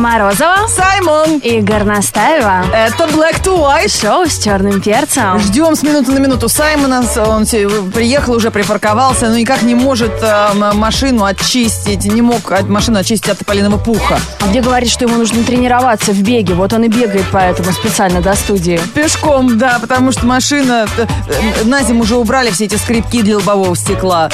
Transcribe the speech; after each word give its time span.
Морозова 0.00 0.66
Саймон! 0.66 1.40
и 1.40 1.60
Горностаева. 1.60 2.64
Это 2.72 3.04
Black 3.04 3.42
to 3.44 3.58
White. 3.60 4.00
Шоу 4.00 4.24
с 4.26 4.38
черным 4.42 4.80
перцем. 4.80 5.38
Ждем 5.38 5.76
с 5.76 5.82
минуты 5.82 6.12
на 6.12 6.18
минуту 6.18 6.48
Саймона. 6.48 7.04
Он 7.26 7.44
приехал, 7.90 8.32
уже 8.32 8.50
припарковался, 8.50 9.28
но 9.28 9.36
никак 9.36 9.60
не 9.60 9.74
может 9.74 10.10
э, 10.22 10.54
машину 10.72 11.24
очистить. 11.24 12.06
Не 12.06 12.22
мог 12.22 12.50
машину 12.66 12.98
очистить 12.98 13.28
от 13.28 13.40
тополиного 13.40 13.76
пуха. 13.76 14.18
А 14.40 14.46
Где 14.48 14.62
говорит, 14.62 14.90
что 14.90 15.04
ему 15.04 15.16
нужно 15.16 15.44
тренироваться 15.44 16.12
в 16.12 16.22
беге. 16.22 16.54
Вот 16.54 16.72
он 16.72 16.84
и 16.84 16.88
бегает 16.88 17.26
поэтому 17.30 17.70
специально 17.72 18.22
до 18.22 18.34
студии. 18.36 18.80
Пешком, 18.94 19.58
да, 19.58 19.76
потому 19.82 20.12
что 20.12 20.24
машина... 20.24 20.86
э, 20.96 21.06
э, 21.28 21.64
На 21.64 21.82
зиму 21.82 22.04
уже 22.04 22.16
убрали 22.16 22.48
все 22.50 22.64
эти 22.64 22.76
скрипки 22.76 23.20
для 23.20 23.36
лобового 23.36 23.76
стекла, 23.76 24.30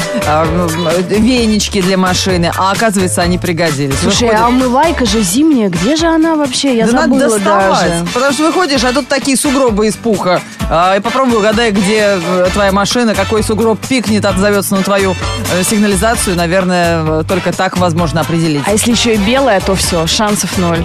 венички 1.08 1.80
для 1.82 1.96
машины, 1.96 2.52
а 2.56 2.70
оказывается, 2.70 3.22
они 3.22 3.36
пригодились. 3.38 3.98
Слушай, 4.00 4.28
Выходит- 4.28 4.40
а 4.44 4.48
умывайка 4.48 5.04
же 5.06 5.22
зимняя. 5.22 5.55
Где 5.64 5.96
же 5.96 6.06
она 6.06 6.36
вообще? 6.36 6.76
Я 6.76 6.86
да 6.86 6.92
надо 6.92 7.18
забыла 7.18 7.38
доставать, 7.38 7.88
даже. 7.88 8.06
потому 8.12 8.32
что 8.32 8.42
выходишь, 8.44 8.84
а 8.84 8.92
тут 8.92 9.08
такие 9.08 9.36
сугробы 9.36 9.86
из 9.86 9.96
пуха. 9.96 10.40
А, 10.68 10.96
и 10.96 11.00
попробуй 11.00 11.38
угадай, 11.38 11.70
где 11.70 12.18
э, 12.22 12.48
твоя 12.52 12.72
машина, 12.72 13.14
какой 13.14 13.42
сугроб 13.42 13.78
пикнет, 13.86 14.24
отзовется 14.24 14.74
на 14.76 14.82
твою 14.82 15.16
э, 15.52 15.62
сигнализацию. 15.62 16.36
Наверное, 16.36 17.20
э, 17.20 17.24
только 17.26 17.52
так 17.52 17.78
возможно 17.78 18.20
определить. 18.20 18.62
А 18.66 18.72
если 18.72 18.90
еще 18.90 19.14
и 19.14 19.16
белая, 19.16 19.60
то 19.60 19.74
все, 19.74 20.06
шансов 20.06 20.58
ноль. 20.58 20.84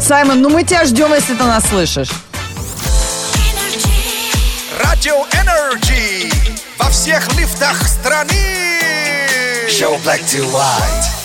Саймон, 0.00 0.40
ну 0.40 0.48
мы 0.48 0.64
тебя 0.64 0.84
ждем, 0.84 1.12
если 1.12 1.34
ты 1.34 1.44
нас 1.44 1.64
слышишь. 1.68 2.10
Радио 4.82 5.16
Energy 5.32 6.32
во 6.78 6.88
всех 6.88 7.28
лифтах 7.36 7.86
страны. 7.86 8.78
Шоу 9.68 9.96
Black 10.04 10.22
to 10.24 10.44
White. 10.52 11.17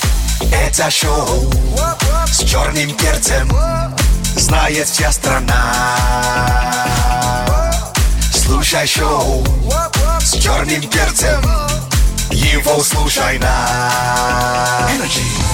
Это 0.52 0.90
шоу 0.90 1.52
с 2.26 2.40
черным 2.44 2.92
перцем. 2.96 3.50
Знает 4.36 4.88
вся 4.88 5.12
страна. 5.12 5.74
Слушай 8.34 8.88
шоу 8.88 9.46
с 10.20 10.34
черным 10.34 10.82
перцем. 10.82 11.42
Его 12.32 12.82
слушай 12.82 13.38
на. 13.40 14.90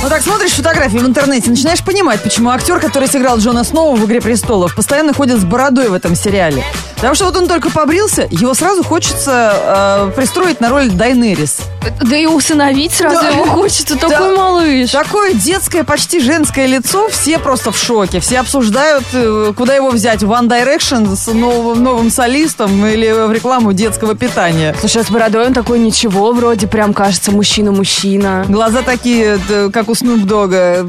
Ну 0.02 0.08
так 0.08 0.22
смотришь 0.22 0.52
фотографии 0.52 0.98
в 0.98 1.06
интернете, 1.06 1.50
начинаешь 1.50 1.84
понимать, 1.84 2.24
почему 2.24 2.52
актер, 2.52 2.80
который 2.80 3.10
сыграл 3.10 3.38
Джона 3.38 3.66
Сноу 3.66 3.96
в 3.96 4.06
«Игре 4.06 4.22
престолов», 4.22 4.76
постоянно 4.76 5.14
ходит 5.14 5.40
с 5.40 5.44
бородой 5.44 5.90
в 5.90 5.94
этом 5.94 6.16
сериале. 6.16 6.64
Потому 6.96 7.16
что 7.16 7.26
вот 7.26 7.36
он 7.36 7.48
только 7.50 7.70
побрился, 7.70 8.28
его 8.32 8.54
сразу 8.54 8.84
хочется 8.84 10.10
э, 10.10 10.12
пристроить 10.16 10.62
на 10.62 10.70
роль 10.70 10.90
Дайнерис. 10.90 11.58
Да 12.02 12.18
и 12.18 12.26
усыновить 12.26 12.92
сразу 12.94 13.22
Да. 13.22 13.30
его 13.30 13.46
хочется. 13.46 13.96
Да. 13.96 14.08
Такой 14.10 14.36
малыш. 14.36 14.92
Такое 14.92 15.34
детское, 15.34 15.84
почти 15.84 16.20
женское 16.20 16.66
лицо, 16.66 17.08
все 17.10 17.40
просто 17.40 17.72
в 17.72 17.78
шоке. 17.78 18.20
Все 18.20 18.40
обсуждают, 18.40 19.06
э, 19.14 19.54
куда 19.56 19.76
его 19.76 19.90
взять, 19.90 20.22
в 20.24 20.30
One 20.32 20.48
Direction 20.50 21.16
с 21.16 21.28
новым, 21.28 21.82
новым 21.84 22.10
солистом 22.12 22.86
или 22.86 23.10
в 23.28 23.32
рекламу 23.32 23.74
детского 23.74 24.16
питания. 24.16 24.76
Слушай, 24.80 25.04
а 25.04 25.06
с 25.06 25.10
бородой 25.10 25.48
он 25.48 25.54
такой 25.54 25.80
ничего, 25.80 26.32
вроде 26.34 26.68
прям 26.68 26.94
кажется 26.94 27.32
мужчина-мужчина. 27.32 28.46
Глаза 28.48 28.82
такие, 28.82 29.40
э, 29.50 29.70
как 29.72 29.88
у 29.90 29.96
Снуп 29.96 30.22
Дога, 30.26 30.86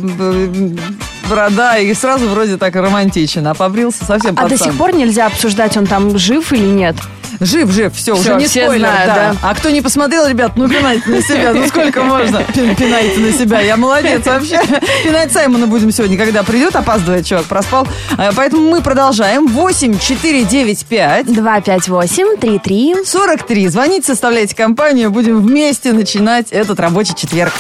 борода, 1.29 1.79
и 1.79 1.93
сразу 1.95 2.29
вроде 2.29 2.57
так 2.57 2.75
романтичен. 2.75 3.47
А 3.47 3.55
побрился 3.55 4.05
совсем 4.05 4.35
А 4.37 4.43
до 4.45 4.51
пацан. 4.51 4.69
сих 4.69 4.77
пор 4.79 4.95
нельзя 4.95 5.27
обсуждать, 5.27 5.77
он 5.77 5.87
там 5.87 6.19
жив 6.19 6.53
или 6.53 6.67
нет. 6.67 6.97
Жив, 7.41 7.71
жив, 7.73 7.95
все, 7.95 8.15
Всё, 8.15 8.21
уже 8.21 8.35
не 8.35 8.47
все 8.47 8.65
спойлер, 8.65 8.87
знают, 8.87 9.07
да. 9.07 9.15
да. 9.33 9.37
А 9.43 9.55
кто 9.55 9.71
не 9.71 9.81
посмотрел, 9.81 10.27
ребят, 10.27 10.53
ну 10.57 10.69
пинайте 10.69 11.09
на 11.09 11.23
себя, 11.23 11.53
ну 11.55 11.67
сколько 11.69 12.03
можно 12.03 12.39
Пин- 12.55 12.75
пинайте 12.77 13.19
на 13.19 13.33
себя, 13.33 13.61
я 13.61 13.79
молодец 13.79 14.27
вообще. 14.27 14.61
Пинать 15.05 15.33
Саймона 15.33 15.67
будем 15.67 15.91
сегодня, 15.91 16.19
когда 16.19 16.43
придет, 16.43 16.77
опаздывает 16.77 17.25
чувак, 17.27 17.47
проспал. 17.47 17.89
А, 18.19 18.31
Поэтому 18.37 18.71
мы 18.71 18.83
продолжаем. 18.83 19.47
8 19.47 19.99
4 19.99 20.45
9 20.45 20.85
5 20.87 21.27
258-33. 21.29 23.05
43. 23.07 23.69
Звоните, 23.69 24.07
составляйте 24.07 24.55
компанию, 24.55 25.11
будем 25.11 25.41
вместе 25.41 25.93
начинать 25.95 26.49
этот 26.53 26.79
рабочий 26.79 27.15
четверг. 27.15 27.53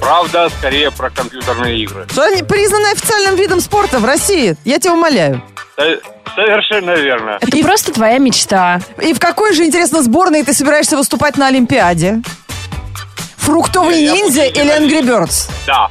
Правда, 0.00 0.48
скорее 0.58 0.90
про 0.90 1.10
компьютерные 1.10 1.78
игры. 1.80 2.06
Что 2.10 2.22
они 2.24 2.42
признаны 2.42 2.88
официальным 2.92 3.34
видом 3.36 3.60
спорта 3.60 3.98
в 3.98 4.04
России? 4.04 4.56
Я 4.64 4.78
тебя 4.78 4.92
умоляю. 4.94 5.42
Со- 5.76 5.98
Совершенно 6.34 6.90
верно. 6.90 7.38
Это 7.40 7.56
И- 7.56 7.62
просто 7.62 7.92
твоя 7.92 8.18
мечта. 8.18 8.80
И 9.00 9.14
в 9.14 9.18
какой 9.18 9.54
же, 9.54 9.64
интересно, 9.64 10.02
сборной 10.02 10.42
ты 10.44 10.52
собираешься 10.52 10.96
выступать 10.96 11.38
на 11.38 11.46
Олимпиаде? 11.46 12.20
Фруктовый 13.38 14.02
Я 14.04 14.12
ниндзя 14.12 14.44
или. 14.44 14.78
Angry 14.78 15.02
Birds? 15.02 15.48
Да. 15.66 15.88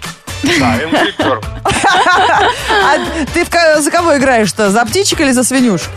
Да, 0.60 0.76
Angry 0.78 1.16
Birds. 1.18 1.46
А 2.70 2.98
ты 3.34 3.82
за 3.82 3.92
кого 3.92 4.18
играешь-то? 4.18 4.70
За 4.70 4.86
птичек 4.86 5.20
или 5.22 5.32
за 5.32 5.44
свинюшек? 5.44 5.90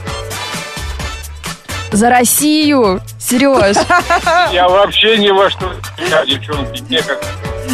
За 1.92 2.10
Россию! 2.10 3.00
Сереж! 3.18 3.76
Я 4.52 4.68
вообще 4.68 5.16
ни 5.18 5.30
во 5.30 5.50
что 5.50 5.72
не 5.98 6.26
девчонки. 6.26 6.82
Мне 6.88 7.02
как... 7.02 7.22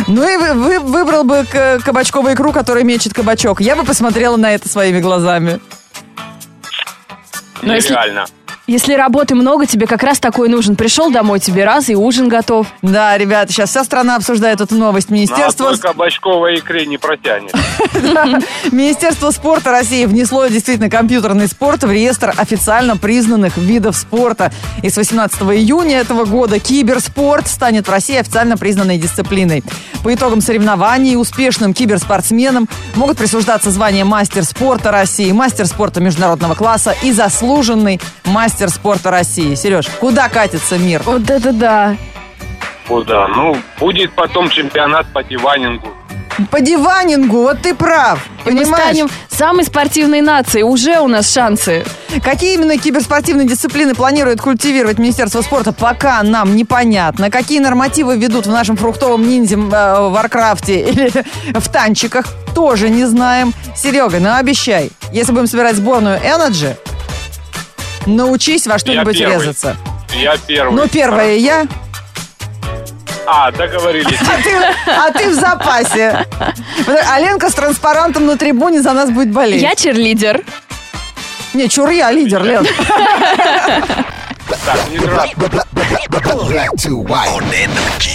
Ну 0.09 0.29
и 0.29 0.37
вы, 0.37 0.55
вы- 0.55 0.81
выбрал 0.81 1.25
бы 1.25 1.45
кабачковую 1.85 2.35
икру, 2.35 2.53
которая 2.53 2.85
мечет 2.85 3.13
кабачок. 3.15 3.61
Я 3.61 3.77
бы 3.77 3.85
посмотрела 3.85 4.37
на 4.37 4.55
это 4.55 4.69
своими 4.69 5.01
глазами. 5.01 5.61
Но 7.63 7.75
если- 7.75 7.91
Нереально. 7.93 8.27
Если 8.67 8.95
работы 8.95 9.35
много, 9.35 9.67
тебе 9.67 9.87
как 9.87 10.03
раз 10.03 10.19
такой 10.19 10.49
нужен. 10.49 10.75
Пришел 10.75 11.11
домой, 11.11 11.39
тебе 11.39 11.65
раз, 11.65 11.91
и 11.91 11.95
ужин 11.95 12.29
готов. 12.29 12.67
Да, 12.81 13.19
ребята, 13.19 13.53
сейчас 13.53 13.69
вся 13.69 13.85
страна 13.85 14.17
обсуждает 14.17 14.63
эту 14.63 14.75
новость. 14.77 15.11
На 15.11 15.17
Министерство, 15.17 15.67
одной 15.67 15.81
кабачковой 15.81 16.59
икре 16.59 16.87
не 16.87 16.97
протянет. 16.97 17.53
Министерство 18.73 19.33
спорта 19.33 19.71
России 19.71 20.07
внесло 20.07 20.47
действительно 20.47 20.89
компьютерный 20.89 21.47
спорт 21.47 21.85
в 21.85 21.91
реестр 21.91 22.33
официально 22.39 22.97
признанных 22.97 23.59
видов 23.59 23.97
спорта. 23.97 24.51
И 24.83 24.89
с 24.89 24.97
18 24.97 25.43
июня 25.43 25.99
этого 25.99 26.25
года 26.25 26.59
киберспорт 26.59 27.49
станет 27.49 27.87
в 27.87 27.91
России 27.91 28.17
официально 28.17 28.57
признанной 28.57 28.97
дисциплиной. 28.97 29.63
По 30.03 30.15
итогам 30.15 30.41
соревнований 30.41 31.17
успешным 31.17 31.75
киберспортсменам 31.75 32.69
могут 32.95 33.19
присуждаться 33.19 33.71
звания 33.71 34.07
мастер 34.07 34.43
спорта 34.43 34.91
России, 34.91 35.33
мастер 35.33 35.67
спорта 35.67 36.01
международного 36.01 36.55
класса 36.55 36.95
и 37.03 37.13
заслуженный 37.13 38.01
мастер 38.25 38.54
спорта 38.71 39.11
России. 39.11 39.55
Сереж, 39.55 39.87
куда 40.01 40.29
катится 40.29 40.79
мир? 40.79 41.03
Вот 41.05 41.29
это 41.31 41.53
да. 41.53 41.97
Куда? 42.89 43.29
Ну, 43.29 43.57
будет 43.79 44.13
потом 44.15 44.51
чемпионат 44.51 45.07
по 45.13 45.23
диванингу. 45.23 45.89
По 46.51 46.61
диванингу, 46.61 47.43
вот 47.43 47.63
ты 47.63 47.75
прав. 47.75 48.19
И 48.45 48.51
мы 48.51 48.63
Понимаешь? 48.63 48.85
станем 48.85 49.09
самой 49.29 49.65
спортивной 49.65 50.21
нацией. 50.21 50.65
Уже 50.65 50.99
у 50.99 51.07
нас 51.07 51.33
шансы. 51.33 51.85
Какие 52.25 52.55
именно 52.55 52.77
киберспортивные 52.77 53.47
дисциплины 53.47 53.95
планирует 53.95 54.41
культивировать 54.41 54.99
Министерство 54.99 55.43
спорта, 55.43 55.73
пока 55.73 56.23
нам 56.25 56.57
непонятно. 56.57 57.31
Какие 57.31 57.61
нормативы 57.61 58.17
введут 58.17 58.47
в 58.47 58.51
нашем 58.51 58.77
фруктовом 58.77 59.27
ниндзя 59.27 59.55
э, 59.55 59.59
в 59.59 60.13
Варкрафте 60.13 60.81
или 60.81 61.13
в 61.59 61.69
танчиках, 61.69 62.27
тоже 62.55 62.91
не 62.91 63.05
знаем. 63.05 63.55
Серега, 63.77 64.19
ну 64.19 64.35
обещай, 64.35 64.91
если 65.13 65.31
будем 65.33 65.47
собирать 65.47 65.77
сборную 65.77 66.19
Energy, 66.19 66.77
научись 68.07 68.67
во 68.67 68.79
что-нибудь 68.79 69.19
первый. 69.19 69.39
резаться. 69.41 69.77
Я 70.15 70.37
первый. 70.37 70.75
Ну, 70.75 70.89
первое 70.89 71.37
я, 71.37 71.67
А, 73.27 73.51
договорились. 73.51 74.19
а 74.21 74.43
ты, 74.43 74.91
а 74.91 75.11
ты 75.11 75.29
в 75.31 75.35
запасе. 75.35 76.27
А 77.09 77.19
Ленка 77.21 77.51
с 77.51 77.55
транспарантом 77.55 78.27
на 78.27 78.37
трибуне 78.37 78.83
за 78.83 78.93
нас 78.93 79.11
будет 79.11 79.31
болеть. 79.33 79.63
Я 79.63 79.75
черлидер. 79.75 80.43
Не, 81.55 81.69
чур 81.69 81.89
я 81.91 82.11
лидер, 82.11 82.43
Лен. 82.43 82.67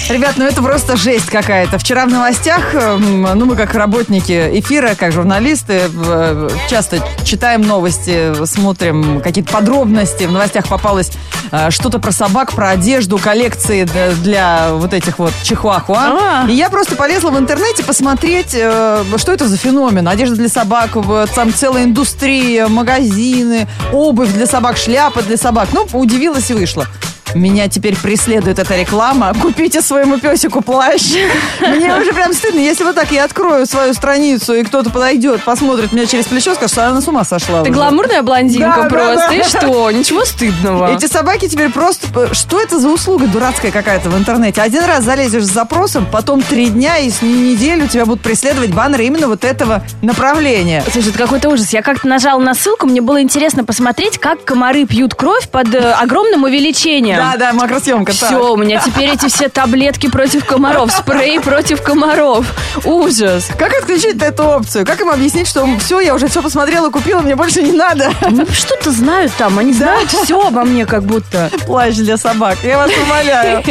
Ребят, 0.10 0.34
ну 0.38 0.46
это 0.46 0.62
просто 0.62 0.98
жесть 0.98 1.28
какая-то. 1.28 1.78
Вчера 1.78 2.06
в 2.06 2.10
новостях, 2.10 2.74
эм, 2.74 3.22
ну 3.22 3.46
мы 3.46 3.56
как 3.56 3.76
работники 3.76 4.60
эфира, 4.60 4.96
как 4.96 5.12
журналисты, 5.12 5.84
э, 5.92 6.50
часто 6.70 7.00
читаем 7.24 7.62
новости, 7.62 8.46
смотрим 8.46 9.22
какие-то 9.22 9.52
подробности. 9.52 10.24
В 10.24 10.32
новостях 10.32 10.68
попалось 10.68 11.12
э, 11.52 11.70
что-то 11.70 12.00
про 12.00 12.12
собак, 12.12 12.54
про 12.54 12.70
одежду, 12.70 13.20
коллекции 13.20 13.88
для 14.24 14.70
вот 14.74 14.94
этих 14.94 15.20
вот 15.20 15.34
чихуахуа. 15.44 16.44
А. 16.44 16.46
И 16.50 16.54
я 16.54 16.70
просто 16.70 16.96
полезла 16.96 17.30
в 17.30 17.38
интернете 17.38 17.84
посмотреть, 17.84 18.54
э, 18.54 19.04
что 19.18 19.32
это 19.32 19.48
за 19.48 19.58
феномен. 19.58 20.08
Одежда 20.08 20.36
для 20.36 20.50
собак, 20.50 20.98
там 21.36 21.54
целая 21.54 21.84
индустрия, 21.84 22.68
магазины, 22.68 23.68
обувь 23.92 24.30
для 24.34 24.48
собак, 24.48 24.78
шляпа 24.78 25.22
для 25.22 25.38
собак. 25.38 25.70
Ну, 25.74 25.88
удивилась 25.94 26.39
и 26.48 26.54
вышла. 26.54 26.88
Меня 27.36 27.68
теперь 27.68 27.96
преследует 27.96 28.60
эта 28.60 28.76
реклама. 28.76 29.34
Купите 29.40 29.82
своему 29.82 30.18
песику 30.20 30.62
плащ. 30.62 31.14
Мне 31.60 31.96
уже 31.96 32.12
прям 32.14 32.34
стыдно. 32.34 32.60
Если 32.60 32.84
вот 32.84 32.96
так 32.96 33.12
я 33.12 33.24
открою 33.26 33.66
свою 33.66 33.94
страницу, 33.94 34.54
и 34.54 34.64
кто-то 34.64 34.90
подойдет, 34.90 35.44
посмотрит 35.44 35.92
меня 35.92 36.06
через 36.06 36.26
плечо, 36.26 36.56
скажет, 36.56 36.72
что 36.72 36.88
она 36.88 37.02
с 37.02 37.08
ума 37.08 37.24
сошла. 37.24 37.64
Ты 37.64 37.70
уже. 37.70 37.80
гламурная 37.80 38.24
блондинка 38.24 38.76
Да, 38.76 38.84
да, 38.84 38.90
просто. 38.90 39.28
да. 39.30 39.36
И 39.36 39.44
что? 39.44 39.92
Ничего 40.00 40.26
стыдного. 40.26 40.94
Эти 40.94 41.06
собаки 41.06 41.48
теперь 41.48 41.70
просто... 41.70 42.34
Что 42.34 42.62
это 42.62 42.80
за 42.80 42.90
услуга 42.90 43.28
дурацкая 43.28 43.72
какая-то 43.72 44.10
в 44.10 44.18
интернете? 44.18 44.62
Один 44.62 44.86
раз 44.86 45.04
залезешь 45.04 45.44
с 45.46 45.52
запросом, 45.52 46.08
потом 46.12 46.42
три 46.42 46.68
дня 46.70 46.98
и 46.98 47.10
с 47.10 47.22
неделю 47.22 47.88
тебя 47.88 48.06
будут 48.06 48.22
преследовать 48.22 48.72
баннеры 48.74 49.06
именно 49.06 49.28
вот 49.28 49.46
этого 49.46 49.84
направления. 50.02 50.84
Слушай, 50.92 51.10
это 51.10 51.18
какой-то 51.20 51.50
ужас. 51.50 51.72
Я 51.74 51.82
как-то 51.82 52.08
нажала 52.08 52.40
на 52.40 52.54
ссылку, 52.56 52.88
мне 52.88 53.02
было 53.02 53.22
интересно 53.22 53.64
посмотреть, 53.64 54.18
как 54.18 54.44
комары 54.44 54.86
пьют 54.86 55.14
кровь 55.14 55.48
под 55.50 55.74
э, 55.76 55.92
огромным 55.92 56.44
увеличением. 56.44 57.19
Да, 57.20 57.38
да, 57.38 57.54
макросъемка. 57.54 58.12
так. 58.18 58.30
Все, 58.30 58.54
у 58.54 58.58
меня 58.58 58.80
теперь 58.84 59.10
эти 59.12 59.28
все 59.28 59.50
таблетки 59.50 60.08
против 60.10 60.46
комаров, 60.46 60.92
спрей 60.92 61.40
против 61.40 61.82
комаров. 61.82 62.46
Ужас. 62.86 63.48
Как 63.58 63.74
отключить 63.74 64.22
эту 64.22 64.44
опцию? 64.44 64.86
Как 64.86 65.00
им 65.02 65.10
объяснить, 65.10 65.48
что 65.48 65.68
все, 65.80 66.00
я 66.00 66.14
уже 66.16 66.28
все 66.28 66.42
посмотрела, 66.42 66.90
купила, 66.90 67.22
мне 67.22 67.36
больше 67.36 67.62
не 67.62 67.72
надо? 67.72 68.12
Ну, 68.30 68.46
что-то 68.52 68.92
знают 68.92 69.32
там, 69.38 69.58
они 69.60 69.74
знают 69.74 70.10
все 70.10 70.40
обо 70.48 70.64
мне 70.64 70.86
как 70.86 71.04
будто. 71.04 71.50
Плащ 71.66 71.96
для 71.96 72.18
собак. 72.18 72.58
Я 72.64 72.78
вас 72.78 72.92
умоляю. 73.06 73.64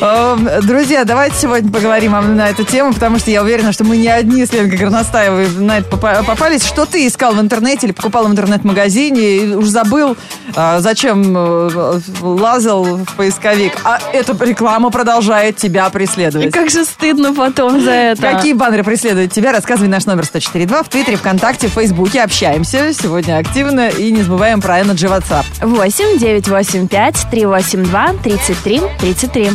Эм, 0.00 0.48
Друзья, 0.66 1.04
давайте 1.04 1.36
сегодня 1.36 1.70
поговорим 1.70 2.12
на 2.36 2.48
эту 2.48 2.64
тему, 2.64 2.92
потому 2.92 3.18
что 3.18 3.30
я 3.30 3.42
уверена, 3.42 3.72
что 3.72 3.84
мы 3.84 3.96
не 3.96 4.08
одни 4.08 4.44
с 4.44 4.52
Ленкой 4.52 4.78
Горностаевой 4.78 5.48
на 5.48 5.78
это 5.78 5.88
попа- 5.96 6.22
попались. 6.24 6.64
Что 6.64 6.86
ты 6.86 7.06
искал 7.06 7.34
в 7.34 7.40
интернете 7.40 7.86
или 7.86 7.92
покупал 7.92 8.24
в 8.26 8.30
интернет-магазине 8.30 9.20
и 9.36 9.54
уж 9.54 9.66
забыл, 9.66 10.16
а, 10.56 10.80
зачем 10.80 11.34
э, 11.36 12.00
лазал 12.20 12.89
в 12.96 13.14
поисковик. 13.16 13.72
А 13.84 13.98
эта 14.12 14.32
реклама 14.44 14.90
продолжает 14.90 15.56
тебя 15.56 15.86
И 15.86 15.90
преследовать. 15.90 16.52
как 16.52 16.70
же 16.70 16.84
стыдно 16.84 17.34
потом 17.34 17.80
за 17.80 17.90
это. 17.90 18.22
Какие 18.22 18.52
баннеры 18.52 18.84
преследуют 18.84 19.32
тебя? 19.32 19.52
Рассказывай 19.52 19.88
наш 19.88 20.06
номер 20.06 20.24
104.2 20.24 20.84
в 20.84 20.88
Твиттере, 20.88 21.16
ВКонтакте, 21.16 21.68
в 21.68 21.72
Фейсбуке. 21.72 22.22
Общаемся 22.22 22.92
сегодня 22.92 23.38
активно 23.38 23.88
и 23.88 24.10
не 24.10 24.22
забываем 24.22 24.60
про 24.60 24.80
Energy 24.80 25.08
WhatsApp. 25.08 25.44
8 25.60 26.18
985 26.18 27.26
382 27.30 28.08
33 28.22 28.82
33. 29.00 29.50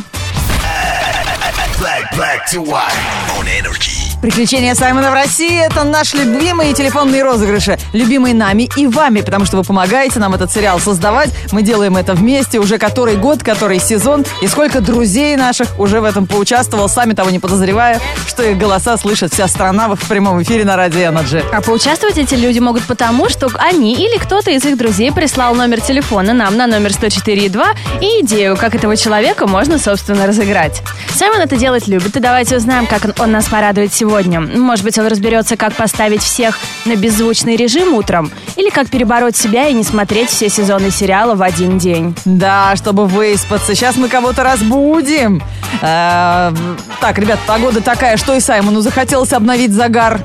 Black, 1.80 2.10
black 2.16 2.46
to 2.48 2.62
white 2.62 2.94
on 3.38 3.46
energy. 3.48 4.15
Приключения 4.26 4.74
Саймона 4.74 5.12
в 5.12 5.14
России– 5.14 5.64
это 5.68 5.84
наши 5.84 6.18
любимые 6.18 6.74
телефонные 6.74 7.22
розыгрыши. 7.22 7.78
Любимые 7.94 8.34
нами 8.34 8.68
и 8.76 8.88
вами, 8.88 9.22
потому 9.22 9.46
что 9.46 9.58
вы 9.58 9.64
помогаете 9.64 10.18
нам 10.18 10.34
этот 10.34 10.52
сериал 10.52 10.80
создавать. 10.80 11.30
Мы 11.52 11.62
делаем 11.62 11.96
это 11.96 12.16
вместе 12.16 12.58
уже 12.58 12.80
который 12.80 13.18
год, 13.18 13.44
который 13.44 13.80
сезон. 13.80 14.26
И 14.42 14.48
сколько 14.48 14.82
друзей 14.82 15.36
наших 15.36 15.80
уже 15.80 16.02
в 16.02 16.06
этом 16.06 16.26
поучаствовал, 16.26 16.90
сами 16.90 17.14
того 17.14 17.30
не 17.30 17.38
подозревая, 17.38 18.02
что 18.28 18.42
их 18.42 18.58
голоса 18.58 18.98
слышит 18.98 19.32
вся 19.32 19.48
страна 19.48 19.90
в 19.90 20.08
прямом 20.08 20.42
эфире 20.42 20.66
на 20.66 20.76
Радио 20.76 21.02
Energy. 21.02 21.46
А 21.54 21.62
поучаствовать 21.62 22.18
эти 22.18 22.34
люди 22.34 22.58
могут 22.58 22.82
потому, 22.88 23.30
что 23.30 23.52
они 23.60 23.94
или 23.94 24.18
кто-то 24.18 24.50
из 24.50 24.66
их 24.66 24.76
друзей 24.76 25.12
прислал 25.12 25.54
номер 25.54 25.82
телефона 25.82 26.34
нам 26.34 26.58
на 26.58 26.66
номер 26.66 26.90
104.2 26.90 27.64
и 28.02 28.26
идею, 28.26 28.58
как 28.58 28.74
этого 28.74 28.98
человека 28.98 29.46
можно, 29.46 29.78
собственно, 29.78 30.26
разыграть. 30.26 30.82
Саймон 31.14 31.42
это 31.42 31.58
делать 31.58 31.88
любит, 31.88 32.18
и 32.18 32.20
давайте 32.20 32.58
узнаем, 32.58 32.88
как 32.88 33.06
он, 33.06 33.14
он 33.20 33.32
нас 33.32 33.46
порадует 33.46 33.94
сегодня. 33.94 34.15
Может 34.24 34.84
быть, 34.86 34.98
он 34.98 35.08
разберется, 35.08 35.58
как 35.58 35.74
поставить 35.74 36.22
всех 36.22 36.58
на 36.86 36.96
беззвучный 36.96 37.56
режим 37.56 37.94
утром, 37.94 38.32
или 38.56 38.70
как 38.70 38.90
перебороть 38.90 39.36
себя 39.36 39.68
и 39.68 39.74
не 39.74 39.84
смотреть 39.84 40.30
все 40.30 40.50
сезоны 40.50 40.90
сериала 40.92 41.36
в 41.36 41.42
один 41.42 41.78
день. 41.78 42.16
Да, 42.26 42.76
чтобы 42.76 43.06
выспаться. 43.08 43.76
Сейчас 43.76 43.98
мы 43.98 44.08
кого-то 44.08 44.44
разбудим. 44.44 45.42
Э, 45.82 46.54
Так, 47.02 47.20
ребят, 47.20 47.40
погода 47.46 47.82
такая, 47.82 48.18
что 48.18 48.34
и 48.36 48.40
Саймону 48.40 48.82
захотелось 48.82 49.34
обновить 49.34 49.74
загар. 49.74 50.22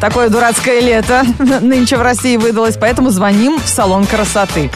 Такое 0.00 0.28
дурацкое 0.28 0.80
лето 0.80 1.24
нынче 1.38 1.96
в 1.96 2.02
России 2.02 2.36
выдалось, 2.36 2.76
поэтому 2.76 3.10
звоним 3.10 3.58
в 3.60 3.68
салон 3.68 4.04
красоты. 4.06 4.70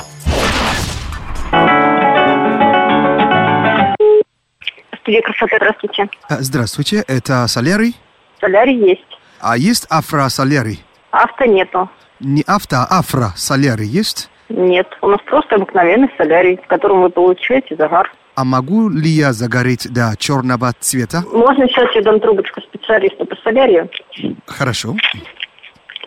Студия 5.02 5.22
красоты, 5.22 5.56
здравствуйте. 5.56 6.08
А, 6.28 6.36
Здравствуйте, 6.40 7.04
это 7.06 7.46
солярий? 7.48 7.96
Солярий 8.40 8.76
есть. 8.76 9.06
А 9.40 9.56
есть 9.56 9.86
афро-солярий? 9.90 10.82
Авто 11.10 11.44
нету. 11.44 11.88
Не 12.20 12.42
авто, 12.46 12.76
а 12.76 12.98
афро-солярий 12.98 13.86
есть? 13.86 14.30
Нет. 14.48 14.86
У 15.02 15.08
нас 15.08 15.20
просто 15.26 15.56
обыкновенный 15.56 16.08
солярий, 16.16 16.56
в 16.62 16.66
котором 16.66 17.02
вы 17.02 17.10
получаете 17.10 17.76
загар. 17.76 18.10
А 18.34 18.44
могу 18.44 18.88
ли 18.90 19.08
я 19.08 19.32
загореть 19.32 19.90
до 19.92 20.14
черного 20.18 20.72
цвета? 20.78 21.22
Можно 21.32 21.66
сейчас 21.68 21.94
я 21.94 22.02
дам 22.02 22.20
трубочку 22.20 22.60
специалисту 22.60 23.24
по 23.24 23.34
солярию? 23.36 23.90
Хорошо. 24.46 24.94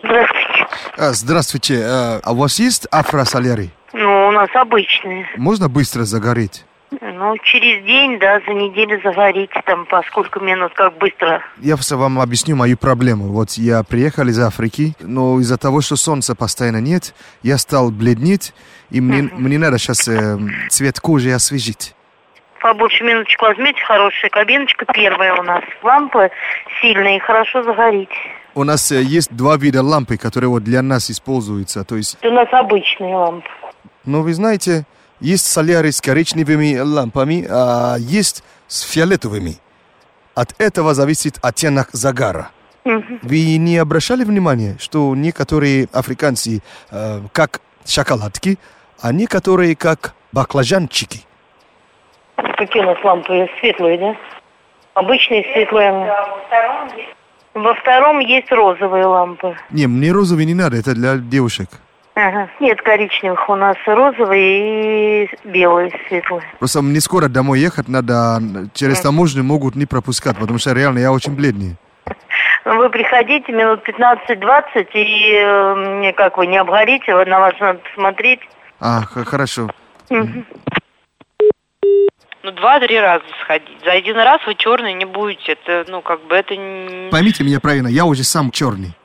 Здравствуйте. 0.02 0.66
А, 0.96 1.12
Здравствуйте, 1.12 1.82
а 1.84 2.20
а 2.22 2.32
у 2.32 2.36
вас 2.36 2.58
есть 2.58 2.86
афро-солярий? 2.90 3.70
Ну, 3.92 4.28
у 4.28 4.30
нас 4.30 4.48
обычные. 4.54 5.26
Можно 5.36 5.68
быстро 5.68 6.04
загореть? 6.04 6.64
Ну, 7.00 7.36
через 7.42 7.82
день, 7.84 8.18
да, 8.18 8.40
за 8.46 8.52
неделю 8.52 9.00
загорите, 9.02 9.62
там, 9.64 9.86
по 9.86 10.02
сколько 10.02 10.38
минут, 10.40 10.72
как 10.74 10.98
быстро. 10.98 11.42
Я 11.58 11.76
просто 11.76 11.96
вам 11.96 12.20
объясню 12.20 12.56
мою 12.56 12.76
проблему. 12.76 13.32
Вот 13.32 13.52
я 13.52 13.82
приехал 13.82 14.28
из 14.28 14.38
Африки, 14.38 14.94
но 15.00 15.40
из-за 15.40 15.56
того, 15.56 15.80
что 15.80 15.96
солнца 15.96 16.34
постоянно 16.34 16.80
нет, 16.80 17.14
я 17.42 17.56
стал 17.56 17.90
бледнеть, 17.90 18.52
и 18.90 19.00
мне, 19.00 19.30
мне 19.32 19.58
надо 19.58 19.78
сейчас 19.78 20.08
цвет 20.68 21.00
кожи 21.00 21.30
освежить. 21.32 21.94
Побольше 22.60 23.02
минуточку 23.04 23.46
возьмите, 23.46 23.82
хорошая 23.84 24.30
кабиночка 24.30 24.84
первая 24.92 25.34
у 25.34 25.42
нас. 25.42 25.64
Лампы 25.82 26.30
сильные, 26.82 27.18
хорошо 27.20 27.62
загорите. 27.62 28.12
У 28.54 28.64
нас 28.64 28.92
э, 28.92 29.00
есть 29.02 29.34
два 29.34 29.56
вида 29.56 29.82
лампы, 29.82 30.18
которые 30.18 30.50
вот 30.50 30.64
для 30.64 30.82
нас 30.82 31.10
используются. 31.10 31.84
То 31.84 31.96
есть 31.96 32.18
Это 32.20 32.28
у 32.28 32.34
нас 32.34 32.48
обычные 32.52 33.14
лампы. 33.14 33.48
Но 34.04 34.22
вы 34.22 34.34
знаете, 34.34 34.84
есть 35.20 35.46
солярий 35.46 35.92
с 35.92 36.00
коричневыми 36.00 36.78
лампами, 36.78 37.46
а 37.48 37.96
есть 37.98 38.42
с 38.66 38.82
фиолетовыми. 38.82 39.56
От 40.34 40.54
этого 40.58 40.94
зависит 40.94 41.38
оттенок 41.42 41.90
загара. 41.92 42.50
Вы 42.84 43.56
не 43.58 43.76
обращали 43.76 44.24
внимания, 44.24 44.76
что 44.80 45.14
некоторые 45.14 45.88
африканцы 45.92 46.62
э, 46.90 47.20
как 47.32 47.60
шоколадки, 47.84 48.58
а 49.02 49.12
некоторые 49.12 49.76
как 49.76 50.14
баклажанчики? 50.32 51.20
Какие 52.56 52.82
у 52.82 52.86
нас 52.86 52.98
лампы 53.04 53.48
светлые, 53.60 53.98
да? 53.98 54.16
Обычные 54.94 55.44
светлые. 55.52 55.92
Во 57.52 57.74
втором 57.74 58.20
есть 58.20 58.50
розовые 58.50 59.04
лампы. 59.04 59.56
Не, 59.70 59.86
мне 59.86 60.12
розовый 60.12 60.46
не 60.46 60.54
надо, 60.54 60.76
это 60.76 60.94
для 60.94 61.16
девушек. 61.16 61.68
Ага. 62.14 62.50
Нет 62.60 62.82
коричневых, 62.82 63.48
у 63.48 63.54
нас 63.54 63.76
розовые 63.86 65.24
и 65.24 65.28
белые 65.44 65.92
светлые. 66.08 66.42
Просто 66.58 66.82
мне 66.82 67.00
скоро 67.00 67.28
домой 67.28 67.60
ехать 67.60 67.88
надо, 67.88 68.40
через 68.74 69.00
таможню 69.00 69.44
могут 69.44 69.76
не 69.76 69.86
пропускать, 69.86 70.36
потому 70.36 70.58
что 70.58 70.72
реально 70.72 70.98
я 70.98 71.12
очень 71.12 71.34
бледный. 71.34 71.76
Ну, 72.64 72.76
Вы 72.76 72.90
приходите 72.90 73.52
минут 73.52 73.88
15-20, 73.88 74.88
и 74.94 75.32
э, 75.34 76.12
как 76.12 76.36
вы 76.36 76.46
не 76.46 76.58
обгорите, 76.58 77.14
вот 77.14 77.26
на 77.26 77.40
вас 77.40 77.54
надо 77.60 77.78
посмотреть. 77.78 78.40
А, 78.80 79.02
хорошо. 79.02 79.70
Ну, 80.10 80.44
два-три 82.52 82.98
раза 82.98 83.24
сходить. 83.42 83.78
За 83.84 83.92
один 83.92 84.16
раз 84.16 84.40
вы 84.46 84.54
черный 84.54 84.94
не 84.94 85.04
будете. 85.04 85.52
Это, 85.52 85.84
ну, 85.88 86.00
как 86.00 86.26
бы, 86.26 86.34
это 86.34 86.56
не... 86.56 87.10
Поймите 87.10 87.44
меня 87.44 87.60
правильно, 87.60 87.88
я 87.88 88.04
уже 88.04 88.24
сам 88.24 88.50
черный. 88.50 88.96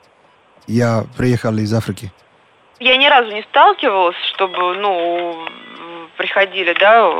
Я 0.66 1.04
приехал 1.16 1.56
из 1.56 1.72
Африки. 1.72 2.10
Я 2.78 2.96
ни 2.96 3.06
разу 3.06 3.32
не 3.32 3.42
сталкивалась, 3.42 4.16
чтобы, 4.34 4.74
ну, 4.76 5.46
приходили, 6.16 6.74
да. 6.78 7.10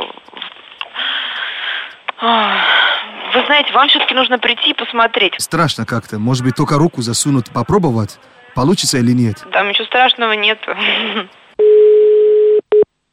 Вы 3.33 3.45
знаете, 3.45 3.73
вам 3.73 3.87
все-таки 3.89 4.13
нужно 4.13 4.39
прийти 4.39 4.71
и 4.71 4.73
посмотреть. 4.73 5.35
Страшно 5.39 5.85
как-то. 5.85 6.19
Может 6.19 6.43
быть, 6.43 6.55
только 6.55 6.75
руку 6.77 7.01
засунуть, 7.01 7.51
попробовать, 7.51 8.19
получится 8.55 8.97
или 8.97 9.11
нет. 9.11 9.43
Там 9.51 9.69
ничего 9.69 9.85
страшного 9.85 10.31
нет. 10.33 10.59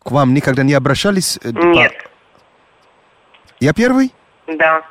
к 0.02 0.10
вам 0.10 0.34
никогда 0.34 0.62
не 0.62 0.74
обращались? 0.74 1.38
э, 1.42 1.50
Нет. 1.50 1.92
Я 3.60 3.72
первый? 3.72 4.12
Да. 4.46 4.82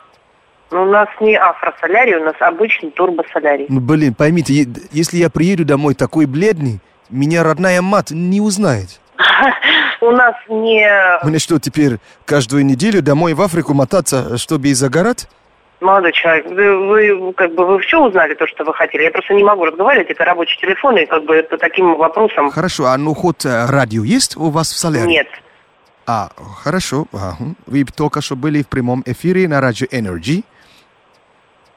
Ну, 0.72 0.84
у 0.84 0.86
нас 0.86 1.08
не 1.22 1.36
афросолярий, 1.36 2.16
у 2.16 2.24
нас 2.26 2.36
обычный 2.40 2.90
турбосолярий. 2.90 3.68
Ну, 3.70 3.80
блин, 3.80 4.16
поймите, 4.16 4.66
если 4.92 5.18
я 5.18 5.30
приеду 5.30 5.66
домой 5.66 5.94
такой 5.94 6.26
бледный, 6.26 6.80
меня 7.10 7.44
родная 7.44 7.82
мать 7.82 8.12
не 8.12 8.42
узнает. 8.42 9.00
У 10.02 10.12
нас 10.12 10.36
не 10.50 10.86
Мне 11.24 11.40
что, 11.40 11.60
теперь 11.60 11.98
каждую 12.26 12.66
неделю 12.66 13.02
домой 13.02 13.34
в 13.34 13.42
Африку 13.42 13.74
мотаться, 13.74 14.38
чтобы 14.38 14.68
и 14.68 14.74
загорать? 14.74 15.28
молодой 15.84 16.14
человек. 16.14 16.48
Вы, 16.48 16.88
вы, 16.88 17.34
как 17.34 17.54
бы 17.54 17.66
вы 17.66 17.80
все 17.80 18.02
узнали 18.02 18.34
то, 18.34 18.48
что 18.48 18.64
вы 18.64 18.74
хотели. 18.74 19.04
Я 19.04 19.12
просто 19.12 19.34
не 19.34 19.44
могу 19.44 19.66
разговаривать, 19.66 20.10
это 20.10 20.24
рабочий 20.24 20.60
телефон, 20.60 20.98
и 20.98 21.06
как 21.06 21.26
бы 21.26 21.44
по 21.44 21.58
таким 21.58 21.96
вопросам 21.96 22.50
Хорошо, 22.50 22.86
а 22.86 22.98
ну 22.98 23.14
хоть 23.14 23.46
э, 23.46 23.66
радио 23.66 24.04
есть 24.04 24.38
у 24.38 24.50
вас 24.50 24.72
в 24.72 24.78
солярии? 24.78 25.10
нет. 25.10 25.28
А, 26.06 26.30
хорошо. 26.64 27.06
ага. 27.14 27.38
Вы 27.66 27.86
только 27.86 28.22
что 28.22 28.36
были 28.36 28.64
в 28.64 28.68
прямом 28.68 29.04
эфире 29.06 29.48
на 29.48 29.62
радио 29.62 29.88
Energy. 29.88 30.44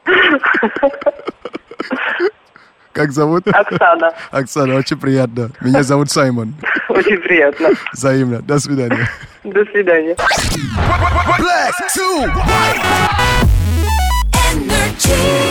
Как 2.96 3.12
зовут? 3.12 3.46
Оксана, 3.46 4.12
Оксана, 4.30 4.74
очень 4.76 4.96
приятно. 4.98 5.50
Меня 5.60 5.82
зовут 5.82 6.10
Саймон. 6.10 6.54
очень 6.88 7.18
приятно. 7.18 7.68
Взаимно. 7.92 8.40
До 8.40 8.58
свидания. 8.58 9.06
До 9.44 9.62
свидания. 9.66 10.16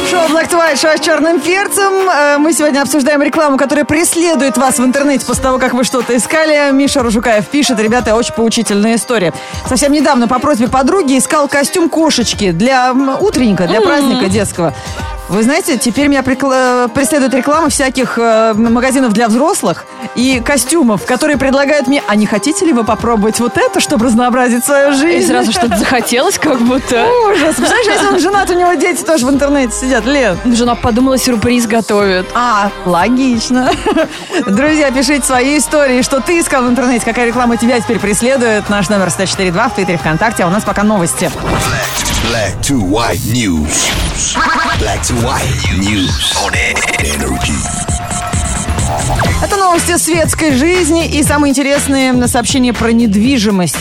Шоу 0.09 0.27
Black 0.29 0.49
to 0.49 0.57
White, 0.57 0.81
шоу 0.81 0.97
с 0.97 0.99
черным 1.01 1.39
перцем. 1.39 2.09
Э, 2.09 2.37
Мы 2.39 2.51
сегодня 2.51 2.81
обсуждаем 2.81 3.21
рекламу, 3.21 3.57
которая 3.57 3.85
преследует 3.85 4.57
вас 4.57 4.79
в 4.79 4.83
интернете 4.83 5.23
после 5.27 5.43
того, 5.43 5.59
как 5.59 5.73
вы 5.73 5.83
что-то 5.83 6.17
искали. 6.17 6.71
Миша 6.71 7.03
Ружукаев 7.03 7.45
пишет, 7.47 7.79
ребята, 7.79 8.15
очень 8.15 8.33
поучительная 8.33 8.95
история. 8.95 9.33
Совсем 9.67 9.91
недавно 9.91 10.27
по 10.27 10.39
просьбе 10.39 10.67
подруги 10.67 11.17
искал 11.19 11.47
костюм 11.47 11.89
кошечки 11.89 12.51
для 12.51 12.91
утренника, 13.21 13.67
для 13.67 13.81
праздника 13.81 14.29
детского. 14.29 14.73
Вы 15.27 15.41
знаете, 15.41 15.77
теперь 15.77 16.07
меня 16.07 16.21
прикла- 16.21 16.87
преследует 16.87 17.33
реклама 17.33 17.69
всяких 17.69 18.19
э, 18.19 18.53
магазинов 18.53 19.11
для 19.13 19.27
взрослых 19.27 19.85
и 20.13 20.39
костюмов, 20.39 21.05
которые 21.05 21.37
предлагают 21.37 21.87
мне, 21.87 22.03
а 22.07 22.15
не 22.15 22.27
хотите 22.27 22.63
ли 22.65 22.73
вы 22.73 22.83
попробовать 22.83 23.39
вот 23.39 23.57
это, 23.57 23.79
чтобы 23.79 24.05
разнообразить 24.05 24.63
свою 24.63 24.93
жизнь? 24.93 25.23
И 25.23 25.27
сразу 25.27 25.51
что-то 25.51 25.77
захотелось, 25.77 26.37
как 26.37 26.61
будто. 26.61 27.07
Ужас. 27.27 27.55
Представляешь, 27.55 27.87
если 27.87 28.07
он 28.07 28.19
женат, 28.19 28.49
у 28.51 28.53
него 28.53 28.73
дети 28.75 29.03
тоже 29.03 29.25
в 29.25 29.29
интернете 29.31 29.73
сидят. 29.73 30.05
Лен. 30.05 30.37
Жена 30.45 30.75
подумала, 30.75 31.17
сюрприз 31.17 31.65
готовит. 31.65 32.27
А, 32.35 32.69
логично. 32.85 33.71
Друзья, 34.45 34.91
пишите 34.91 35.25
свои 35.25 35.57
истории, 35.57 36.03
что 36.03 36.19
ты 36.19 36.39
искал 36.39 36.63
в 36.63 36.69
интернете, 36.69 37.03
какая 37.03 37.25
реклама 37.25 37.57
тебя 37.57 37.79
теперь 37.79 37.97
преследует. 37.99 38.69
Наш 38.69 38.89
номер 38.89 39.07
104.2 39.07 39.69
в 39.71 39.73
Твиттере 39.73 39.97
ВКонтакте, 39.97 40.43
а 40.43 40.47
у 40.47 40.51
нас 40.51 40.63
пока 40.63 40.83
новости. 40.83 41.31
Black 42.29 42.59
to 42.63 42.79
white 42.79 43.23
news. 43.31 43.85
Black 44.79 45.03
to 45.03 45.13
white 45.21 45.45
news 45.77 46.33
on 46.43 46.53
energy. 47.03 47.53
Это 49.43 49.57
новости 49.57 49.95
светской 49.97 50.51
жизни 50.53 51.07
и 51.07 51.21
самые 51.21 51.51
интересные 51.51 52.27
сообщения 52.27 52.73
про 52.73 52.91
недвижимость. 52.91 53.75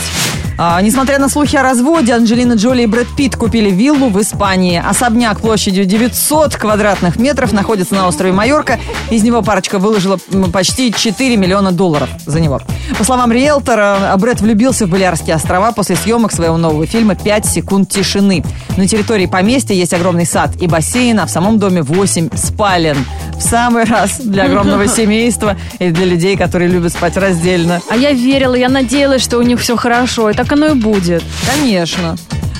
А, 0.57 0.81
несмотря 0.81 1.19
на 1.19 1.27
слухи 1.27 1.57
о 1.57 1.63
разводе, 1.63 2.13
Анджелина 2.13 2.53
Джоли 2.53 2.83
и 2.83 2.85
Брэд 2.85 3.07
Питт 3.17 3.35
купили 3.35 3.69
виллу 3.69 4.09
в 4.09 4.21
Испании. 4.21 4.81
Особняк 4.83 5.41
площадью 5.41 5.85
900 5.85 6.55
квадратных 6.55 7.17
метров 7.17 7.51
находится 7.51 7.93
на 7.95 8.07
острове 8.07 8.31
Майорка. 8.31 8.79
Из 9.11 9.21
него 9.23 9.41
парочка 9.41 9.79
выложила 9.79 10.17
почти 10.53 10.93
4 10.93 11.35
миллиона 11.35 11.73
долларов 11.73 12.09
за 12.25 12.39
него. 12.39 12.61
По 12.97 13.03
словам 13.03 13.33
риэлтора, 13.33 14.15
Брэд 14.17 14.39
влюбился 14.39 14.85
в 14.85 14.89
Балиарские 14.89 15.35
острова 15.35 15.73
после 15.73 15.97
съемок 15.97 16.31
своего 16.31 16.55
нового 16.55 16.85
фильма 16.85 17.15
«5 17.15 17.47
секунд 17.47 17.89
тишины». 17.89 18.43
На 18.77 18.87
территории 18.87 19.25
поместья 19.25 19.73
есть 19.73 19.93
огромный 19.93 20.25
сад 20.25 20.51
и 20.61 20.67
бассейн, 20.67 21.19
а 21.19 21.25
в 21.25 21.29
самом 21.29 21.59
доме 21.59 21.81
8 21.81 22.29
спален. 22.35 22.97
В 23.37 23.41
самый 23.41 23.83
раз 23.83 24.19
для 24.19 24.45
огромного 24.45 24.87
семейства 24.89 25.57
и 25.79 25.91
для 25.91 26.05
людей, 26.05 26.37
которые 26.37 26.69
любят 26.69 26.93
спать 26.93 27.17
раздельно. 27.17 27.81
А 27.89 27.95
я 27.95 28.11
верила, 28.11 28.55
я 28.55 28.69
надеялась, 28.69 29.21
что 29.21 29.37
у 29.37 29.41
них 29.41 29.59
все 29.59 29.75
хорошо, 29.75 30.29
и 30.29 30.33
так 30.33 30.51
оно 30.51 30.67
и 30.67 30.73
будет. 30.73 31.23
Конечно. 31.53 32.15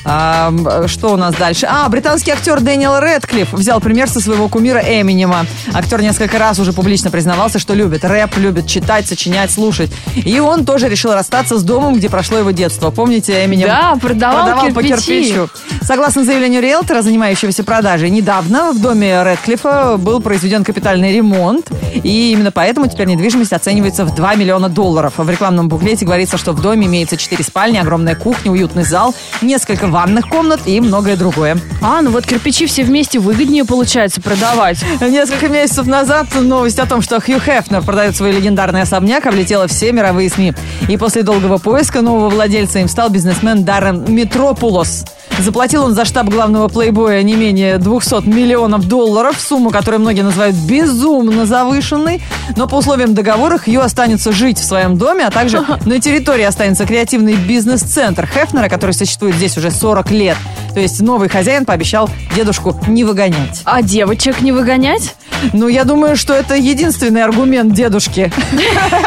А, 0.08 0.54
что 0.88 1.14
у 1.14 1.18
нас 1.18 1.34
дальше? 1.36 1.66
А, 1.70 1.90
британский 1.90 2.32
актер 2.32 2.62
Дэниел 2.62 3.00
Рэдклифф 3.00 3.54
взял 3.54 3.80
пример 3.82 4.08
со 4.08 4.20
своего 4.22 4.48
кумира 4.48 4.80
Эминема. 4.80 5.46
Актер 5.74 6.02
несколько 6.02 6.38
раз 6.38 6.60
уже 6.60 6.74
публично 6.74 7.10
признавался, 7.10 7.58
что 7.58 7.74
любит 7.74 8.06
рэп, 8.06 8.38
любит 8.38 8.68
читать, 8.68 9.08
сочинять, 9.08 9.52
слушать. 9.52 9.92
И 10.16 10.40
он 10.40 10.64
тоже 10.66 10.90
решил 10.90 11.14
расстаться 11.14 11.58
с 11.58 11.64
домом, 11.64 11.96
где 11.96 12.10
прошло 12.10 12.38
его 12.38 12.52
детство. 12.52 12.92
Помните, 12.92 13.44
Эминем 13.46 13.68
Да, 13.68 13.98
продавал 14.00 14.72
по 14.74 14.84
кирпичи. 14.84 15.24
кирпичу. 15.24 15.50
Согласно 15.82 16.24
заявлению 16.24 16.62
риэлтора, 16.62 17.02
занимающегося 17.02 17.64
продажей, 17.64 18.10
недавно 18.12 18.72
в 18.74 18.82
доме 18.82 19.24
Рэдклиффа 19.24 19.98
был 19.98 20.22
произведен 20.22 20.64
капитальный 20.64 21.14
ремонт, 21.16 21.72
и 21.96 22.32
именно 22.32 22.52
поэтому 22.52 22.88
теперь 22.88 23.08
недвижимость 23.08 23.54
оценивается 23.54 24.06
в 24.06 24.14
2 24.14 24.36
миллиона 24.36 24.70
долларов. 24.70 25.14
В 25.18 25.30
рекламном 25.30 25.68
буклете 25.68 26.06
говорится, 26.06 26.38
что 26.38 26.52
в 26.54 26.62
доме 26.62 26.86
имеется 26.86 27.18
4 27.18 27.44
спальни, 27.44 27.78
огромная 27.78 28.16
кухня, 28.16 28.52
уютный 28.52 28.84
зал, 28.84 29.16
несколько 29.42 29.88
ванных 29.96 30.28
комнат 30.28 30.60
и 30.66 30.82
многое 30.82 31.16
другое. 31.16 31.58
А, 31.82 32.02
ну 32.02 32.12
вот 32.12 32.26
кирпичи 32.26 32.66
все 32.66 32.84
вместе 32.84 33.18
выгоднее 33.18 33.64
получается 33.64 34.20
продавать. 34.20 34.84
Несколько 35.00 35.48
месяцев 35.48 35.88
назад 35.88 36.28
новость 36.36 36.80
о 36.80 36.86
том, 36.86 37.02
что 37.02 37.22
Хью 37.22 37.40
Хефнер 37.40 37.82
продает 37.82 38.14
свой 38.14 38.34
легендарный 38.34 38.82
особняк, 38.82 39.26
облетела 39.26 39.70
все 39.70 39.94
мировые 39.94 40.30
СМИ. 40.30 40.54
И 40.90 40.98
после 40.98 41.24
долгого 41.24 41.60
поиска 41.60 42.02
нового 42.02 42.30
владельца 42.30 42.80
им 42.80 42.90
стал 42.90 43.10
бизнесмен 43.10 43.64
Даррен 43.64 44.04
Метропулос. 44.14 45.06
Заплатил 45.40 45.84
он 45.84 45.94
за 45.94 46.06
штаб 46.06 46.30
главного 46.30 46.68
плейбоя 46.68 47.22
не 47.22 47.36
менее 47.36 47.78
200 47.78 48.28
миллионов 48.28 48.88
долларов, 48.88 49.40
сумму, 49.40 49.70
которую 49.70 50.02
многие 50.02 50.22
называют 50.22 50.56
безумно 50.56 51.46
завышенной. 51.46 52.22
Но 52.56 52.68
по 52.68 52.76
условиям 52.76 53.14
договора 53.14 53.58
Хью 53.58 53.82
останется 53.82 54.32
жить 54.32 54.60
в 54.60 54.64
своем 54.64 54.98
доме, 54.98 55.26
а 55.26 55.32
также 55.32 55.64
на 55.86 56.00
территории 56.00 56.44
останется 56.44 56.86
креативный 56.86 57.36
бизнес-центр 57.36 58.28
Хефнера, 58.28 58.70
который 58.70 58.92
существует 58.92 59.36
здесь 59.36 59.58
уже 59.58 59.72
40 59.72 59.85
лет. 60.12 60.38
То 60.74 60.82
есть 60.82 61.02
новый 61.02 61.30
хозяин 61.30 61.64
пообещал 61.66 62.10
дедушку 62.36 62.78
не 62.88 63.04
выгонять. 63.06 63.62
А 63.64 63.82
девочек 63.82 64.42
не 64.42 64.52
выгонять? 64.52 65.16
Ну, 65.54 65.68
я 65.68 65.84
думаю, 65.86 66.18
что 66.18 66.34
это 66.34 66.56
единственный 66.56 67.24
аргумент 67.24 67.74
дедушки 67.74 68.32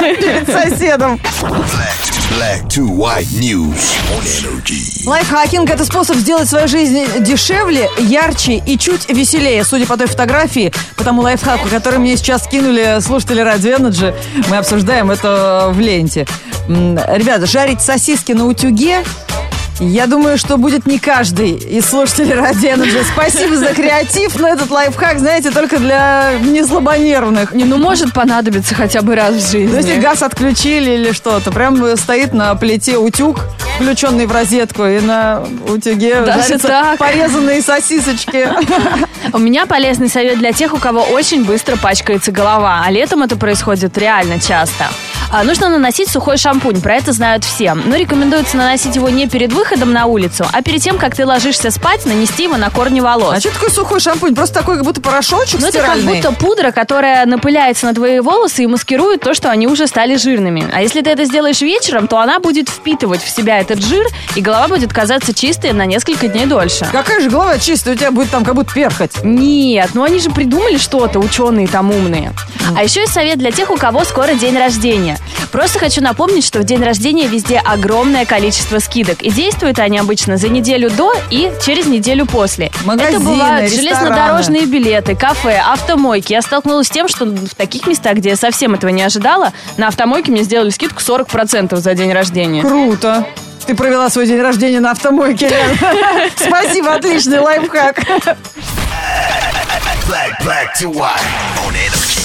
перед 0.01 0.47
соседом. 0.47 1.21
Black 2.39 2.69
to 2.69 2.87
white 2.87 3.27
news 3.41 3.97
on 4.13 4.23
Energy. 4.23 5.07
Лайфхакинг– 5.07 5.69
это 5.71 5.85
способ 5.85 6.17
сделать 6.17 6.49
свою 6.49 6.69
жизнь 6.69 7.07
дешевле, 7.21 7.89
ярче 7.99 8.63
и 8.65 8.79
чуть 8.79 9.09
веселее. 9.09 9.65
Судя 9.65 9.87
по 9.87 9.97
той 9.97 10.07
фотографии, 10.07 10.73
по 10.97 11.05
тому 11.05 11.23
лайфхаку, 11.23 11.69
который 11.69 11.99
мне 11.99 12.17
сейчас 12.17 12.45
скинули 12.45 13.01
слушатели 13.01 13.41
Радио 13.41 13.77
Energy, 13.77 14.15
мы 14.49 14.59
обсуждаем 14.59 15.11
это 15.11 15.71
в 15.73 15.81
ленте. 15.81 16.27
Ребята, 16.69 17.47
жарить 17.47 17.81
сосиски 17.81 18.33
на 18.33 18.47
утюге 18.47 19.03
я 19.81 20.07
думаю, 20.07 20.39
что 20.39 20.57
будет 20.57 20.87
не 20.87 20.99
каждый 20.99 21.53
из 21.53 21.87
слушателей 21.87 22.35
Радио 22.35 22.71
Energy. 22.71 23.05
Спасибо 23.13 23.57
за 23.57 23.75
креатив, 23.75 24.39
но 24.39 24.49
этот 24.49 24.71
лайфхак, 24.71 25.19
знаете, 25.19 25.51
только 25.51 25.79
для 25.79 26.33
неслабонервных. 26.41 27.53
Не, 27.53 27.65
ну 27.65 27.77
может 27.79 28.13
понадобиться 28.13 28.75
хотя 28.75 29.03
бы 29.03 29.15
раз 29.15 29.35
в 29.35 29.51
жизни. 29.51 29.73
Ну, 29.73 29.77
если 29.77 30.01
газ 30.01 30.23
отключили 30.23 30.91
или 30.91 31.13
что-то, 31.13 31.51
прям 31.51 31.97
стоит 31.97 32.33
на 32.33 32.55
плите 32.55 32.99
утюг, 32.99 33.41
включенный 33.77 34.27
в 34.27 34.33
розетку, 34.33 34.85
и 34.85 35.01
на 35.01 35.45
утюге 35.69 36.23
Даже 36.23 36.59
так? 36.59 36.99
порезанные 36.99 37.63
сосисочки. 37.63 38.49
У 39.33 39.39
меня 39.39 39.67
полезный 39.67 40.09
совет 40.09 40.39
для 40.39 40.53
тех, 40.53 40.75
у 40.75 40.79
кого 40.79 41.03
очень 41.03 41.45
быстро 41.45 41.77
пачкается 41.77 42.33
голова, 42.33 42.83
а 42.85 42.91
летом 42.91 43.23
это 43.23 43.37
происходит 43.37 43.97
реально 43.99 44.41
часто. 44.41 44.87
А, 45.31 45.45
нужно 45.45 45.69
наносить 45.69 46.09
сухой 46.09 46.39
шампунь, 46.39 46.81
про 46.81 46.95
это 46.95 47.13
знают 47.13 47.45
все. 47.45 47.75
Но 47.75 47.97
рекомендуется 47.97 48.57
наносить 48.57 48.97
его 48.97 49.11
не 49.11 49.29
перед 49.29 49.53
выходом 49.53 49.93
на 49.93 50.07
улицу, 50.07 50.47
а 50.51 50.63
перед 50.63 50.81
тем, 50.81 50.97
как 50.97 51.15
ты 51.15 51.27
ложишься 51.27 51.71
спать, 51.71 52.07
нанести 52.07 52.45
его 52.45 52.57
на 52.57 52.71
корни 52.71 53.01
волос. 53.01 53.35
А 53.37 53.41
что 53.41 53.53
такое 53.53 53.69
сухой 53.69 54.01
шампунь? 54.01 54.35
Просто 54.35 54.55
такой, 54.55 54.77
как 54.77 54.85
будто 54.85 55.03
порошочек 55.03 55.61
Ну, 55.61 55.67
это 55.67 55.81
как 55.81 55.99
будто 55.99 56.33
пудра, 56.33 56.71
которая 56.71 57.27
напыляется 57.27 57.85
на 57.87 57.95
твои 57.95 58.21
волосы 58.21 58.65
и 58.65 58.67
маскирует 58.67 59.21
то, 59.21 59.35
что 59.35 59.51
они 59.51 59.67
уже 59.67 59.87
стали 59.87 60.17
жирными. 60.17 60.67
А 60.73 60.81
если 60.81 61.03
ты 61.03 61.11
это 61.11 61.27
сделаешь 61.27 61.61
вечером, 61.61 62.09
то 62.09 62.19
она 62.19 62.39
будет 62.39 62.71
впитывать 62.71 63.23
в 63.23 63.29
себя 63.29 63.59
этот 63.59 63.85
жир, 63.85 64.07
и 64.35 64.41
голова 64.41 64.69
будет 64.69 64.95
казаться 64.95 65.35
чистой 65.35 65.73
на 65.73 65.85
несколько 65.85 66.29
дней 66.29 66.47
дольше. 66.47 66.87
Какая 66.91 67.21
же 67.21 67.29
голова 67.29 67.59
чистая, 67.59 67.95
у 67.95 67.99
тебя 67.99 68.11
будет 68.11 68.31
там 68.31 68.45
как 68.45 68.55
будто 68.55 68.73
перхоть. 68.73 69.23
Нет, 69.23 69.91
ну 69.93 70.05
они 70.05 70.21
же 70.21 70.31
придумали 70.31 70.79
что-то, 70.79 71.19
ученые 71.19 71.69
там 71.69 71.91
умные. 71.91 72.33
А 72.75 72.83
еще 72.83 73.01
есть 73.01 73.13
совет 73.13 73.39
для 73.39 73.51
тех, 73.51 73.71
у 73.71 73.77
кого 73.77 74.05
скоро 74.05 74.35
день 74.35 74.57
рождения. 74.57 75.18
Просто 75.53 75.79
хочу 75.79 76.03
напомнить, 76.03 76.45
что 76.45 76.59
в 76.61 76.65
день 76.65 76.83
рождения 76.83 77.27
везде 77.27 77.59
огромное 77.59 78.25
количество 78.27 78.79
скидок. 78.79 79.23
И 79.23 79.31
действуют 79.31 79.79
они 79.79 79.99
обычно 79.99 80.37
за 80.37 80.49
неделю 80.49 80.91
до 80.91 81.13
и 81.31 81.51
через 81.65 81.87
неделю 81.87 82.27
после. 82.27 82.71
Магазины, 82.85 83.17
Это 83.17 83.25
бывают 83.25 83.71
рестораны. 83.71 83.83
железнодорожные 83.99 84.67
билеты, 84.67 85.15
кафе, 85.17 85.63
автомойки. 85.65 86.33
Я 86.33 86.43
столкнулась 86.43 86.89
с 86.89 86.91
тем, 86.91 87.09
что 87.09 87.25
в 87.25 87.55
таких 87.55 87.87
местах, 87.87 88.15
где 88.17 88.31
я 88.31 88.37
совсем 88.37 88.75
этого 88.75 88.91
не 88.91 89.03
ожидала, 89.03 89.53
на 89.77 89.89
автомойке 89.89 90.31
мне 90.33 90.43
сделали 90.43 90.71
скидку 90.71 91.01
40% 91.01 91.77
за 91.77 91.95
день 91.95 92.13
рождения. 92.13 92.63
Круто. 92.63 93.27
Ты 93.67 93.75
провела 93.75 94.09
свой 94.09 94.27
день 94.27 94.41
рождения 94.41 94.81
на 94.81 94.93
автомойке. 94.93 95.51
Спасибо, 96.37 96.95
отличный 96.95 97.39
лайфхак. 97.41 97.99
Black, 100.09 100.41
black 100.43 100.75
to 100.81 100.89
white 100.91 101.21
on 101.67 101.75
energy. 101.75 102.18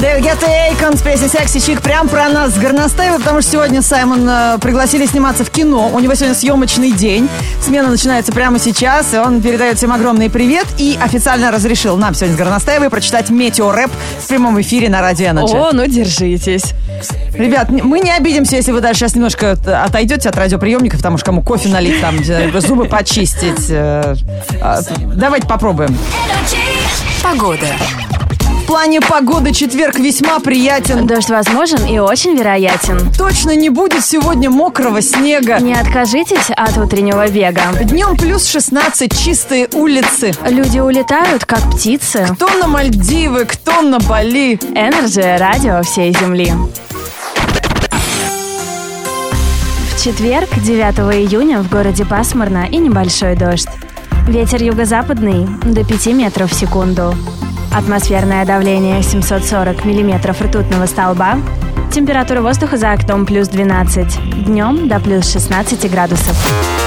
Дэвид 0.00 0.24
Гетта 0.24 0.46
Эйкон 0.46 0.96
с 0.96 1.02
песней 1.02 1.28
«Секси 1.28 1.60
Чик» 1.60 1.80
прям 1.80 2.08
про 2.08 2.28
нас 2.28 2.54
с 2.54 2.58
Горностаевой, 2.58 3.18
потому 3.18 3.40
что 3.40 3.52
сегодня 3.52 3.82
Саймон 3.82 4.28
э, 4.28 4.58
пригласили 4.60 5.06
сниматься 5.06 5.44
в 5.44 5.50
кино. 5.50 5.90
У 5.92 5.98
него 6.00 6.14
сегодня 6.14 6.34
съемочный 6.34 6.90
день. 6.92 7.28
Смена 7.64 7.88
начинается 7.88 8.32
прямо 8.32 8.58
сейчас, 8.58 9.14
и 9.14 9.18
он 9.18 9.40
передает 9.40 9.78
всем 9.78 9.92
огромный 9.92 10.28
привет 10.28 10.66
и 10.78 10.98
официально 11.00 11.50
разрешил 11.50 11.96
нам 11.96 12.14
сегодня 12.14 12.34
с 12.36 12.38
Горностаевой 12.38 12.90
прочитать 12.90 13.30
метеорэп 13.30 13.90
в 14.20 14.28
прямом 14.28 14.60
эфире 14.60 14.88
на 14.88 15.00
Радио 15.00 15.28
Energy. 15.28 15.56
О, 15.56 15.70
ну 15.72 15.86
держитесь. 15.86 16.74
Ребят, 17.34 17.70
мы 17.70 18.00
не 18.00 18.10
обидимся, 18.10 18.56
если 18.56 18.72
вы 18.72 18.80
даже 18.80 19.00
сейчас 19.00 19.14
немножко 19.14 19.52
отойдете 19.52 20.28
от 20.28 20.36
радиоприемников, 20.36 20.98
потому 20.98 21.16
что 21.16 21.26
кому 21.26 21.42
кофе 21.42 21.68
налить, 21.68 22.00
там, 22.00 22.16
зубы 22.60 22.86
почистить. 22.86 23.70
э, 23.70 24.14
а, 24.60 24.80
Давайте 25.14 25.46
попробуем. 25.46 25.96
Погода. 27.22 27.66
В 28.72 28.74
плане 28.74 29.02
погоды 29.02 29.52
четверг 29.52 29.98
весьма 29.98 30.40
приятен. 30.40 31.06
Дождь 31.06 31.28
возможен 31.28 31.84
и 31.84 31.98
очень 31.98 32.34
вероятен. 32.34 33.12
Точно 33.18 33.54
не 33.54 33.68
будет 33.68 34.02
сегодня 34.02 34.48
мокрого 34.48 35.02
снега. 35.02 35.58
Не 35.58 35.74
откажитесь 35.74 36.48
от 36.56 36.78
утреннего 36.78 37.28
бега. 37.28 37.64
Днем 37.82 38.16
плюс 38.16 38.46
16, 38.46 39.14
чистые 39.14 39.68
улицы. 39.74 40.32
Люди 40.48 40.78
улетают, 40.78 41.44
как 41.44 41.60
птицы. 41.70 42.26
Кто 42.32 42.48
на 42.48 42.66
Мальдивы, 42.66 43.44
кто 43.44 43.82
на 43.82 43.98
Бали. 43.98 44.54
Energy 44.54 45.36
радио 45.38 45.82
всей 45.82 46.14
земли. 46.14 46.50
В 49.90 50.02
четверг, 50.02 50.48
9 50.64 51.28
июня, 51.28 51.58
в 51.58 51.68
городе 51.68 52.06
пасмурно 52.06 52.66
и 52.70 52.78
небольшой 52.78 53.36
дождь. 53.36 53.68
Ветер 54.26 54.62
юго-западный 54.62 55.46
до 55.62 55.84
5 55.84 56.06
метров 56.06 56.50
в 56.50 56.54
секунду. 56.54 57.14
Атмосферное 57.74 58.44
давление 58.44 59.02
740 59.02 59.86
миллиметров 59.86 60.42
ртутного 60.42 60.84
столба. 60.84 61.38
Температура 61.90 62.42
воздуха 62.42 62.76
за 62.76 62.92
окном 62.92 63.24
плюс 63.24 63.48
12. 63.48 64.44
Днем 64.44 64.88
до 64.88 65.00
плюс 65.00 65.32
16 65.32 65.90
градусов. 65.90 66.81